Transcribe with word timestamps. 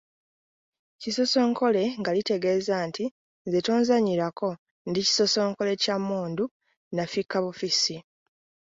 Kisosonkole 1.01 1.83
nga 1.99 2.11
litegeeza 2.17 2.75
nti 2.87 3.05
“nze 3.47 3.59
tonzannyirako, 3.65 4.49
ndi 4.89 4.99
kisosonkole 5.07 5.71
kya 5.83 5.95
mmundu, 5.99 6.45
nafikka 6.95 7.37
bufissi.” 7.43 7.95